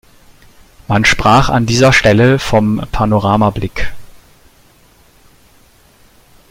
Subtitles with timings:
[0.87, 3.93] Man sprach an dieser Stelle vom Panoramablick.